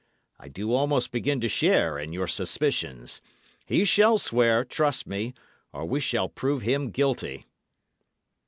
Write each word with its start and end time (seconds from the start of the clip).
I 0.39 0.47
do 0.47 0.73
almost 0.73 1.11
begin 1.11 1.39
to 1.41 1.47
share 1.47 1.99
in 1.99 2.11
your 2.11 2.25
suspicions. 2.25 3.21
He 3.67 3.85
shall 3.85 4.17
swear, 4.17 4.65
trust 4.65 5.05
me, 5.05 5.35
or 5.73 5.85
we 5.85 5.99
shall 5.99 6.27
prove 6.27 6.63
him 6.63 6.89
guilty." 6.89 7.45